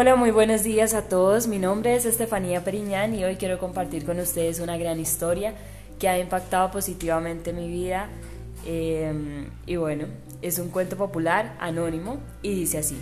Hola, 0.00 0.14
muy 0.14 0.30
buenos 0.30 0.62
días 0.62 0.94
a 0.94 1.08
todos. 1.08 1.48
Mi 1.48 1.58
nombre 1.58 1.96
es 1.96 2.04
Estefanía 2.04 2.62
Periñán 2.62 3.16
y 3.16 3.24
hoy 3.24 3.34
quiero 3.34 3.58
compartir 3.58 4.06
con 4.06 4.20
ustedes 4.20 4.60
una 4.60 4.76
gran 4.76 5.00
historia 5.00 5.54
que 5.98 6.08
ha 6.08 6.20
impactado 6.20 6.70
positivamente 6.70 7.52
mi 7.52 7.68
vida. 7.68 8.08
Eh, 8.64 9.48
y 9.66 9.74
bueno, 9.74 10.06
es 10.40 10.60
un 10.60 10.68
cuento 10.68 10.96
popular, 10.96 11.56
anónimo, 11.58 12.20
y 12.42 12.54
dice 12.54 12.78
así. 12.78 12.96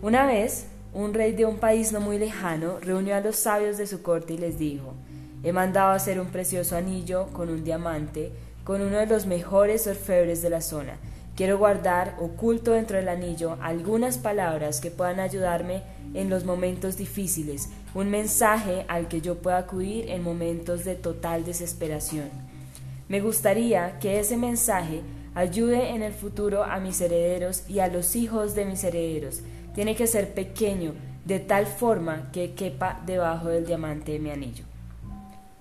Una 0.00 0.24
vez, 0.24 0.68
un 0.94 1.12
rey 1.12 1.32
de 1.32 1.44
un 1.44 1.58
país 1.58 1.92
no 1.92 2.00
muy 2.00 2.18
lejano 2.18 2.80
reunió 2.80 3.14
a 3.14 3.20
los 3.20 3.36
sabios 3.36 3.76
de 3.76 3.86
su 3.86 4.00
corte 4.00 4.32
y 4.32 4.38
les 4.38 4.58
dijo, 4.58 4.94
he 5.42 5.52
mandado 5.52 5.90
hacer 5.90 6.20
un 6.20 6.28
precioso 6.28 6.74
anillo 6.74 7.26
con 7.34 7.50
un 7.50 7.64
diamante, 7.64 8.32
con 8.64 8.80
uno 8.80 8.96
de 8.96 9.04
los 9.04 9.26
mejores 9.26 9.86
orfebres 9.86 10.40
de 10.40 10.48
la 10.48 10.62
zona. 10.62 10.96
Quiero 11.38 11.56
guardar 11.56 12.16
oculto 12.18 12.72
dentro 12.72 12.96
del 12.96 13.08
anillo 13.08 13.58
algunas 13.60 14.18
palabras 14.18 14.80
que 14.80 14.90
puedan 14.90 15.20
ayudarme 15.20 15.84
en 16.12 16.30
los 16.30 16.44
momentos 16.44 16.96
difíciles, 16.96 17.68
un 17.94 18.10
mensaje 18.10 18.84
al 18.88 19.06
que 19.06 19.20
yo 19.20 19.36
pueda 19.36 19.58
acudir 19.58 20.10
en 20.10 20.24
momentos 20.24 20.84
de 20.84 20.96
total 20.96 21.44
desesperación. 21.44 22.28
Me 23.06 23.20
gustaría 23.20 24.00
que 24.00 24.18
ese 24.18 24.36
mensaje 24.36 25.02
ayude 25.36 25.90
en 25.90 26.02
el 26.02 26.12
futuro 26.12 26.64
a 26.64 26.80
mis 26.80 27.00
herederos 27.00 27.62
y 27.68 27.78
a 27.78 27.86
los 27.86 28.16
hijos 28.16 28.56
de 28.56 28.64
mis 28.64 28.82
herederos. 28.82 29.42
Tiene 29.76 29.94
que 29.94 30.08
ser 30.08 30.34
pequeño, 30.34 30.94
de 31.24 31.38
tal 31.38 31.66
forma 31.66 32.32
que 32.32 32.54
quepa 32.54 33.00
debajo 33.06 33.46
del 33.46 33.64
diamante 33.64 34.10
de 34.10 34.18
mi 34.18 34.30
anillo. 34.30 34.64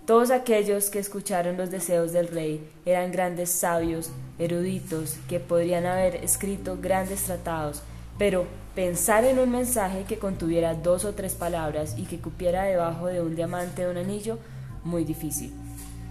Todos 0.07 0.31
aquellos 0.31 0.89
que 0.89 0.99
escucharon 0.99 1.57
los 1.57 1.69
deseos 1.69 2.13
del 2.13 2.29
rey 2.29 2.65
eran 2.85 3.11
grandes 3.11 3.51
sabios, 3.51 4.09
eruditos, 4.39 5.17
que 5.27 5.41
podrían 5.41 5.85
haber 5.85 6.23
escrito 6.23 6.77
grandes 6.81 7.23
tratados, 7.23 7.83
pero 8.17 8.45
pensar 8.73 9.25
en 9.25 9.37
un 9.37 9.51
mensaje 9.51 10.05
que 10.05 10.17
contuviera 10.17 10.75
dos 10.75 11.03
o 11.03 11.13
tres 11.13 11.33
palabras 11.33 11.95
y 11.97 12.05
que 12.05 12.19
cupiera 12.19 12.63
debajo 12.63 13.07
de 13.07 13.21
un 13.21 13.35
diamante 13.35 13.81
de 13.81 13.91
un 13.91 13.97
anillo, 13.97 14.39
muy 14.85 15.03
difícil. 15.03 15.53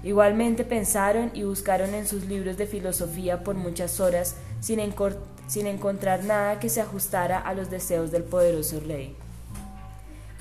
Igualmente 0.04 0.64
pensaron 0.64 1.30
y 1.32 1.44
buscaron 1.44 1.94
en 1.94 2.06
sus 2.06 2.26
libros 2.26 2.58
de 2.58 2.66
filosofía 2.66 3.44
por 3.44 3.54
muchas 3.54 3.98
horas 3.98 4.36
sin, 4.60 4.78
sin 5.46 5.66
encontrar 5.66 6.22
nada 6.22 6.60
que 6.60 6.68
se 6.68 6.82
ajustara 6.82 7.38
a 7.38 7.54
los 7.54 7.70
deseos 7.70 8.10
del 8.10 8.24
poderoso 8.24 8.78
rey. 8.78 9.16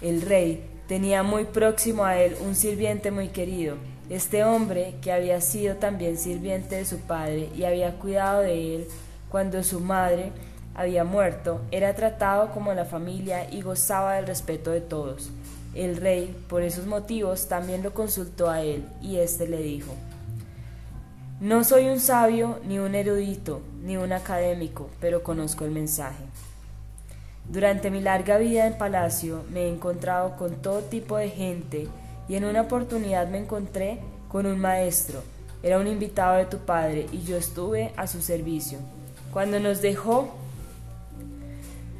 El 0.02 0.24
rey 0.24 0.75
tenía 0.88 1.24
muy 1.24 1.46
próximo 1.46 2.06
a 2.06 2.18
él 2.18 2.36
un 2.46 2.56
sirviente 2.56 3.12
muy 3.12 3.30
querido, 3.30 3.76
este 4.10 4.44
hombre 4.44 4.96
que 5.02 5.12
había 5.12 5.42
sido 5.42 5.78
también 5.78 6.18
sirviente 6.18 6.76
de 6.76 6.86
su 6.86 7.00
padre 7.00 7.50
y 7.56 7.64
había 7.64 7.98
cuidado 7.98 8.42
de 8.42 8.76
él 8.76 8.88
cuando 9.30 9.64
su 9.64 9.80
madre 9.80 10.32
había 10.76 11.04
muerto, 11.04 11.62
era 11.72 11.96
tratado 11.96 12.52
como 12.52 12.74
la 12.74 12.86
familia 12.86 13.50
y 13.50 13.62
gozaba 13.62 14.16
del 14.16 14.28
respeto 14.28 14.72
de 14.72 14.82
todos. 14.82 15.30
El 15.74 15.98
rey, 15.98 16.36
por 16.48 16.62
esos 16.62 16.86
motivos, 16.86 17.48
también 17.48 17.82
lo 17.82 17.94
consultó 17.94 18.50
a 18.50 18.62
él, 18.62 18.86
y 19.02 19.18
éste 19.18 19.48
le 19.48 19.62
dijo, 19.62 19.94
No 21.40 21.64
soy 21.64 21.88
un 21.88 22.00
sabio, 22.00 22.60
ni 22.66 22.80
un 22.80 22.96
erudito, 22.96 23.62
ni 23.84 23.98
un 23.98 24.14
académico, 24.14 24.90
pero 25.00 25.24
conozco 25.24 25.66
el 25.66 25.72
mensaje. 25.72 26.24
Durante 27.50 27.92
mi 27.92 28.02
larga 28.02 28.38
vida 28.38 28.68
en 28.68 28.78
palacio 28.78 29.44
me 29.52 29.64
he 29.64 29.70
encontrado 29.70 30.36
con 30.36 30.56
todo 30.62 30.82
tipo 30.82 31.18
de 31.18 31.30
gente, 31.30 31.88
y 32.28 32.36
en 32.36 32.46
una 32.46 32.62
oportunidad 32.62 33.28
me 33.28 33.38
encontré 33.38 34.00
con 34.28 34.46
un 34.46 34.60
maestro. 34.60 35.22
Era 35.62 35.80
un 35.80 35.88
invitado 35.88 36.38
de 36.38 36.46
tu 36.46 36.60
padre, 36.60 37.08
y 37.12 37.24
yo 37.24 37.38
estuve 37.38 37.94
a 37.98 38.08
su 38.08 38.22
servicio. 38.22 38.80
Cuando 39.32 39.60
nos 39.60 39.82
dejó, 39.82 40.34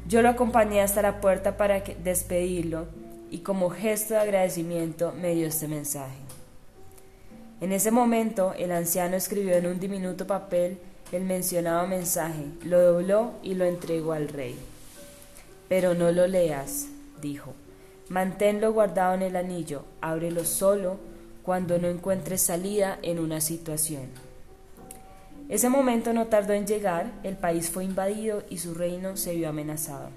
yo 0.08 0.22
lo 0.22 0.28
acompañé 0.28 0.82
hasta 0.82 1.02
la 1.02 1.20
puerta 1.20 1.56
para 1.56 1.80
despedirlo 1.80 2.86
y 3.30 3.38
como 3.38 3.70
gesto 3.70 4.14
de 4.14 4.20
agradecimiento 4.20 5.12
me 5.20 5.34
dio 5.34 5.48
este 5.48 5.66
mensaje. 5.66 6.16
En 7.60 7.72
ese 7.72 7.90
momento 7.90 8.54
el 8.56 8.70
anciano 8.70 9.16
escribió 9.16 9.56
en 9.56 9.66
un 9.66 9.80
diminuto 9.80 10.26
papel 10.26 10.78
el 11.10 11.24
mencionado 11.24 11.86
mensaje, 11.86 12.44
lo 12.64 12.80
dobló 12.80 13.32
y 13.42 13.54
lo 13.54 13.64
entregó 13.64 14.12
al 14.12 14.28
rey. 14.28 14.56
Pero 15.68 15.94
no 15.94 16.12
lo 16.12 16.26
leas, 16.26 16.86
dijo. 17.20 17.54
Manténlo 18.08 18.72
guardado 18.72 19.14
en 19.14 19.22
el 19.22 19.36
anillo, 19.36 19.84
ábrelo 20.00 20.44
solo 20.44 20.98
cuando 21.42 21.78
no 21.78 21.88
encuentres 21.88 22.42
salida 22.42 22.98
en 23.02 23.18
una 23.18 23.40
situación. 23.40 24.06
Ese 25.48 25.68
momento 25.68 26.12
no 26.12 26.26
tardó 26.26 26.52
en 26.52 26.66
llegar, 26.66 27.12
el 27.22 27.36
país 27.36 27.70
fue 27.70 27.84
invadido 27.84 28.42
y 28.50 28.58
su 28.58 28.74
reino 28.74 29.16
se 29.16 29.34
vio 29.34 29.48
amenazado. 29.48 30.10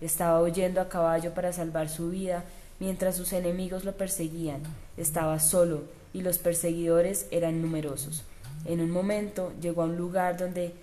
Estaba 0.00 0.42
huyendo 0.42 0.80
a 0.80 0.88
caballo 0.88 1.32
para 1.32 1.52
salvar 1.52 1.88
su 1.88 2.10
vida 2.10 2.44
mientras 2.80 3.16
sus 3.16 3.32
enemigos 3.32 3.84
lo 3.84 3.92
perseguían. 3.92 4.60
Estaba 4.98 5.40
solo 5.40 5.84
y 6.12 6.20
los 6.20 6.36
perseguidores 6.38 7.26
eran 7.30 7.62
numerosos. 7.62 8.24
En 8.66 8.80
un 8.80 8.90
momento 8.90 9.52
llegó 9.60 9.82
a 9.82 9.86
un 9.86 9.96
lugar 9.96 10.36
donde 10.36 10.74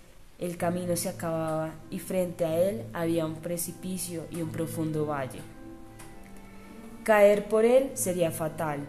el 0.42 0.58
camino 0.58 0.96
se 0.96 1.08
acababa 1.08 1.70
y 1.92 2.00
frente 2.00 2.46
a 2.46 2.60
él 2.60 2.84
había 2.94 3.28
un 3.28 3.36
precipicio 3.36 4.26
y 4.32 4.42
un 4.42 4.50
profundo 4.50 5.06
valle. 5.06 5.40
Caer 7.04 7.48
por 7.48 7.64
él 7.64 7.92
sería 7.94 8.32
fatal. 8.32 8.80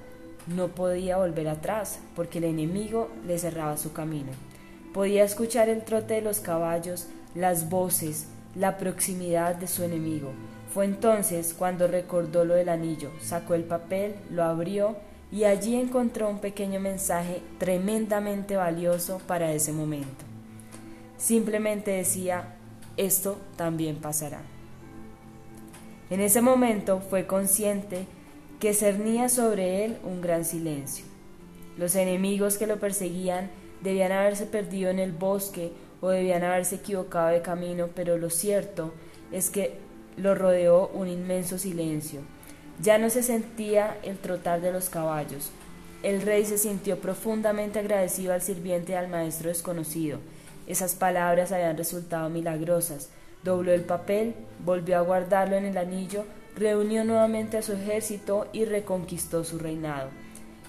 No 0.47 0.69
podía 0.69 1.19
volver 1.19 1.49
atrás 1.49 2.01
porque 2.17 2.39
el 2.39 2.45
enemigo 2.45 3.11
le 3.27 3.39
cerraba 3.39 3.77
su 3.77 3.93
camino. 3.93 4.33
Podía 4.95 5.25
escuchar 5.25 5.69
el 5.69 5.85
trote 5.85 6.15
de 6.15 6.23
los 6.23 6.41
caballos, 6.41 7.09
las 7.35 7.69
voces, 7.69 8.29
la 8.55 8.79
proximidad 8.79 9.55
de 9.55 9.67
su 9.67 9.83
enemigo. 9.83 10.31
Fue 10.73 10.87
entonces 10.87 11.55
cuando 11.57 11.87
recordó 11.87 12.47
lo 12.47 12.55
del 12.55 12.71
anillo, 12.71 13.11
sacó 13.21 13.53
el 13.55 13.65
papel, 13.65 14.15
lo 14.31 14.43
abrió 14.43 14.97
y 15.31 15.45
allí 15.45 15.77
encontró 15.77 16.31
un 16.31 16.39
pequeño 16.39 16.81
mensaje 16.81 17.43
tremendamente 17.59 18.57
valioso 18.57 19.21
para 19.27 19.53
ese 19.53 19.73
momento. 19.73 20.32
Simplemente 21.23 21.93
decía, 21.93 22.57
esto 22.97 23.39
también 23.55 23.95
pasará. 23.95 24.41
En 26.11 26.21
ese 26.21 26.43
momento 26.43 26.99
fue 26.99 27.29
consciente 27.29 28.07
que 28.59 28.75
cernía 28.75 29.29
sobre 29.29 29.85
él 29.85 29.99
un 30.03 30.21
gran 30.21 30.45
silencio. 30.45 31.05
Los 31.79 31.95
enemigos 31.95 32.59
que 32.59 32.67
lo 32.67 32.81
perseguían 32.81 33.53
debían 33.83 34.11
haberse 34.11 34.47
perdido 34.47 34.91
en 34.91 34.99
el 34.99 35.13
bosque 35.13 35.71
o 36.01 36.09
debían 36.09 36.43
haberse 36.43 36.75
equivocado 36.75 37.29
de 37.29 37.41
camino, 37.41 37.89
pero 37.95 38.19
lo 38.19 38.29
cierto 38.29 38.93
es 39.31 39.49
que 39.49 39.77
lo 40.17 40.35
rodeó 40.35 40.89
un 40.89 41.07
inmenso 41.07 41.57
silencio. 41.57 42.19
Ya 42.81 42.99
no 42.99 43.11
se 43.11 43.23
sentía 43.23 43.97
el 44.03 44.19
trotar 44.19 44.61
de 44.61 44.73
los 44.73 44.89
caballos. 44.89 45.53
El 46.03 46.23
rey 46.23 46.45
se 46.45 46.59
sintió 46.59 46.99
profundamente 46.99 47.79
agradecido 47.79 48.33
al 48.33 48.43
sirviente 48.43 48.91
y 48.91 48.97
al 48.97 49.07
maestro 49.07 49.51
desconocido. 49.51 50.19
Esas 50.67 50.95
palabras 50.95 51.53
habían 51.53 51.77
resultado 51.77 52.29
milagrosas. 52.31 53.11
Dobló 53.43 53.73
el 53.73 53.83
papel, 53.83 54.35
volvió 54.65 54.99
a 54.99 55.03
guardarlo 55.03 55.57
en 55.57 55.65
el 55.65 55.77
anillo, 55.77 56.25
reunió 56.57 57.05
nuevamente 57.05 57.57
a 57.57 57.63
su 57.63 57.73
ejército 57.73 58.47
y 58.53 58.65
reconquistó 58.65 59.43
su 59.45 59.59
reinado. 59.59 60.11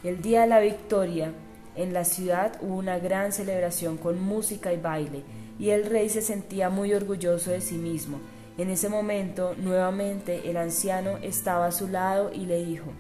El 0.03 0.21
día 0.21 0.41
de 0.41 0.47
la 0.47 0.59
victoria, 0.59 1.31
en 1.75 1.93
la 1.93 2.03
ciudad 2.03 2.57
hubo 2.61 2.75
una 2.75 2.99
gran 2.99 3.31
celebración 3.31 3.97
con 3.97 4.21
música 4.21 4.73
y 4.73 4.77
baile, 4.77 5.23
y 5.59 5.69
el 5.69 5.85
rey 5.85 6.09
se 6.09 6.21
sentía 6.21 6.69
muy 6.69 6.93
orgulloso 6.93 7.51
de 7.51 7.61
sí 7.61 7.75
mismo. 7.75 8.19
En 8.57 8.69
ese 8.69 8.89
momento, 8.89 9.55
nuevamente, 9.57 10.49
el 10.49 10.57
anciano 10.57 11.17
estaba 11.21 11.67
a 11.67 11.71
su 11.71 11.87
lado 11.87 12.31
y 12.33 12.45
le 12.45 12.63
dijo, 12.63 12.91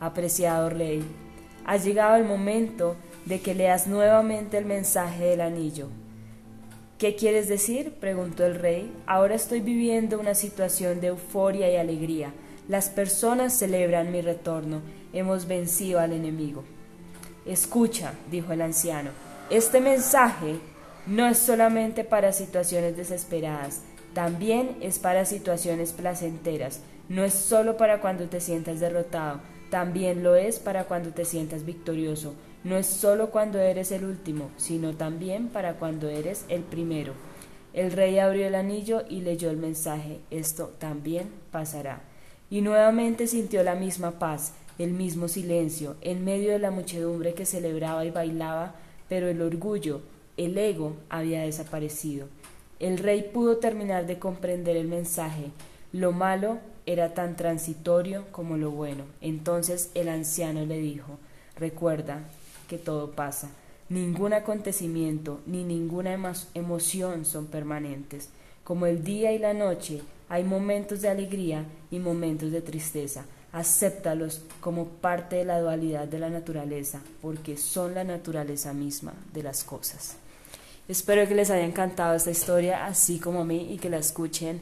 Apreciado 0.00 0.68
rey, 0.68 1.02
ha 1.66 1.76
llegado 1.76 2.16
el 2.16 2.24
momento 2.24 2.96
de 3.24 3.40
que 3.40 3.54
leas 3.54 3.88
nuevamente 3.88 4.56
el 4.56 4.64
mensaje 4.64 5.24
del 5.24 5.40
anillo. 5.40 5.88
¿Qué 6.96 7.16
quieres 7.16 7.48
decir? 7.48 7.92
preguntó 8.00 8.46
el 8.46 8.54
rey. 8.54 8.90
Ahora 9.04 9.34
estoy 9.34 9.60
viviendo 9.60 10.18
una 10.18 10.34
situación 10.34 11.00
de 11.00 11.08
euforia 11.08 11.70
y 11.70 11.76
alegría. 11.76 12.32
Las 12.68 12.88
personas 12.88 13.52
celebran 13.52 14.12
mi 14.12 14.22
retorno. 14.22 14.80
Hemos 15.12 15.46
vencido 15.46 15.98
al 15.98 16.12
enemigo. 16.12 16.62
Escucha, 17.44 18.12
dijo 18.30 18.52
el 18.52 18.62
anciano, 18.62 19.10
este 19.50 19.80
mensaje 19.80 20.56
no 21.06 21.26
es 21.26 21.38
solamente 21.38 22.02
para 22.04 22.32
situaciones 22.32 22.96
desesperadas, 22.96 23.82
también 24.14 24.76
es 24.80 24.98
para 24.98 25.24
situaciones 25.24 25.92
placenteras, 25.92 26.80
no 27.08 27.24
es 27.24 27.34
solo 27.34 27.76
para 27.76 28.00
cuando 28.00 28.28
te 28.28 28.40
sientas 28.40 28.80
derrotado, 28.80 29.40
también 29.70 30.22
lo 30.22 30.34
es 30.36 30.58
para 30.58 30.84
cuando 30.84 31.10
te 31.10 31.24
sientas 31.24 31.64
victorioso, 31.64 32.34
no 32.64 32.76
es 32.76 32.86
solo 32.86 33.30
cuando 33.30 33.60
eres 33.60 33.92
el 33.92 34.04
último, 34.04 34.50
sino 34.56 34.94
también 34.94 35.48
para 35.48 35.74
cuando 35.74 36.08
eres 36.08 36.44
el 36.48 36.62
primero. 36.62 37.12
El 37.72 37.92
rey 37.92 38.18
abrió 38.18 38.46
el 38.46 38.54
anillo 38.54 39.04
y 39.08 39.20
leyó 39.20 39.50
el 39.50 39.56
mensaje, 39.56 40.20
esto 40.30 40.74
también 40.78 41.28
pasará. 41.52 42.00
Y 42.48 42.60
nuevamente 42.60 43.26
sintió 43.26 43.62
la 43.62 43.74
misma 43.74 44.18
paz, 44.18 44.54
el 44.78 44.92
mismo 44.92 45.28
silencio, 45.28 45.96
en 46.00 46.24
medio 46.24 46.52
de 46.52 46.58
la 46.58 46.70
muchedumbre 46.70 47.34
que 47.34 47.46
celebraba 47.46 48.04
y 48.04 48.10
bailaba, 48.10 48.74
pero 49.08 49.28
el 49.28 49.42
orgullo, 49.42 50.00
el 50.36 50.56
ego, 50.58 50.96
había 51.08 51.42
desaparecido. 51.42 52.28
El 52.80 52.98
rey 52.98 53.30
pudo 53.32 53.58
terminar 53.58 54.06
de 54.06 54.18
comprender 54.18 54.76
el 54.76 54.88
mensaje, 54.88 55.50
Lo 55.92 56.12
malo 56.12 56.58
era 56.86 57.14
tan 57.14 57.36
transitorio 57.36 58.26
como 58.32 58.56
lo 58.56 58.70
bueno. 58.70 59.04
Entonces 59.20 59.90
el 59.94 60.08
anciano 60.08 60.64
le 60.64 60.78
dijo, 60.78 61.18
recuerda 61.56 62.20
que 62.68 62.78
todo 62.78 63.12
pasa. 63.12 63.50
Ningún 63.88 64.32
acontecimiento 64.32 65.40
ni 65.46 65.62
ninguna 65.62 66.18
emoción 66.54 67.24
son 67.24 67.46
permanentes. 67.46 68.30
Como 68.64 68.86
el 68.86 69.04
día 69.04 69.32
y 69.32 69.38
la 69.38 69.54
noche, 69.54 70.00
hay 70.28 70.42
momentos 70.42 71.02
de 71.02 71.08
alegría 71.08 71.64
y 71.90 71.98
momentos 71.98 72.50
de 72.50 72.62
tristeza. 72.62 73.26
Acéptalos 73.52 74.42
como 74.60 74.86
parte 74.86 75.36
de 75.36 75.44
la 75.44 75.60
dualidad 75.60 76.08
de 76.08 76.18
la 76.18 76.30
naturaleza, 76.30 77.00
porque 77.22 77.56
son 77.56 77.94
la 77.94 78.04
naturaleza 78.04 78.72
misma 78.72 79.14
de 79.32 79.44
las 79.44 79.62
cosas. 79.62 80.16
Espero 80.88 81.26
que 81.26 81.34
les 81.34 81.50
haya 81.50 81.64
encantado 81.64 82.14
esta 82.14 82.30
historia, 82.30 82.86
así 82.86 83.18
como 83.18 83.42
a 83.42 83.44
mí, 83.44 83.72
y 83.72 83.78
que 83.78 83.88
la 83.88 83.98
escuchen 83.98 84.60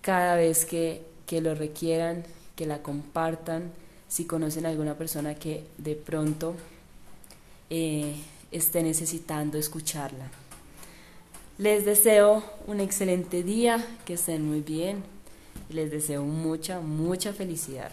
cada 0.00 0.34
vez 0.34 0.64
que, 0.64 1.11
que 1.26 1.40
lo 1.40 1.54
requieran, 1.54 2.24
que 2.56 2.66
la 2.66 2.82
compartan, 2.82 3.70
si 4.08 4.24
conocen 4.24 4.66
a 4.66 4.70
alguna 4.70 4.94
persona 4.94 5.34
que 5.34 5.64
de 5.78 5.94
pronto 5.94 6.54
eh, 7.70 8.14
esté 8.50 8.82
necesitando 8.82 9.58
escucharla. 9.58 10.30
Les 11.58 11.84
deseo 11.84 12.42
un 12.66 12.80
excelente 12.80 13.42
día, 13.42 13.84
que 14.04 14.14
estén 14.14 14.46
muy 14.46 14.60
bien 14.60 15.02
les 15.72 15.90
deseo 15.90 16.24
mucha, 16.24 16.80
mucha 16.80 17.32
felicidad. 17.32 17.90